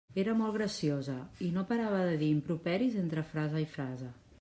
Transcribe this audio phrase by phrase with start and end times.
[0.21, 1.17] Era molt graciosa
[1.49, 4.15] i no parava de dir improperis entre frase i frase.